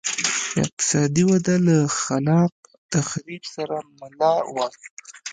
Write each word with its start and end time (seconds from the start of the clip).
اقتصادي 0.63 1.23
وده 1.31 1.55
له 1.65 1.77
خلاق 2.01 2.53
تخریب 2.93 3.43
سره 3.55 3.77
مله 3.99 4.31
وه 4.55 4.67